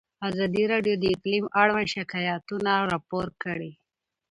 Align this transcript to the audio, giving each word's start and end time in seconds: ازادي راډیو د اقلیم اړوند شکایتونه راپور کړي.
ازادي 0.29 0.63
راډیو 0.73 0.95
د 0.99 1.03
اقلیم 1.15 1.45
اړوند 1.61 1.87
شکایتونه 1.95 2.71
راپور 2.91 3.27
کړي. 3.43 3.71